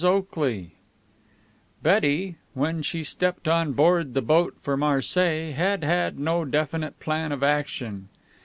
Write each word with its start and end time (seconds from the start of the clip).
OAKLEY 0.03 0.71
Betty, 1.83 2.35
when 2.55 2.81
she 2.81 3.03
stepped 3.03 3.47
on 3.47 3.73
board 3.73 4.15
the 4.15 4.21
boat 4.23 4.57
for 4.63 4.75
Marseilles, 4.75 5.53
had 5.55 5.83
had 5.83 6.17
no 6.17 6.43
definite 6.43 6.99
plan 6.99 7.31
of 7.31 7.43
action. 7.43 8.09